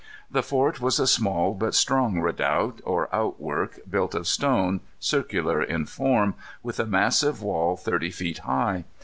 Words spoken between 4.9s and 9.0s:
circular in form, with a massive wall thirty feet high.